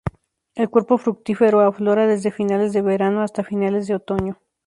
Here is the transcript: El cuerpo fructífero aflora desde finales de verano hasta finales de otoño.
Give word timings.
El 0.55 0.67
cuerpo 0.71 0.97
fructífero 0.97 1.59
aflora 1.59 2.07
desde 2.07 2.31
finales 2.31 2.73
de 2.73 2.81
verano 2.81 3.21
hasta 3.21 3.43
finales 3.43 3.85
de 3.85 3.93
otoño. 3.93 4.39